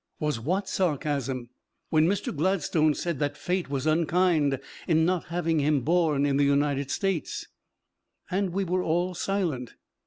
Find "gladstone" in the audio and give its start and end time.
2.35-2.95